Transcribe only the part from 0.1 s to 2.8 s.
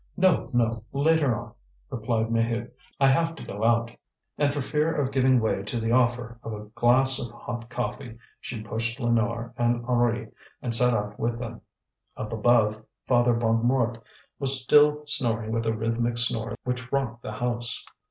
"No, no! later on," replied Maheude.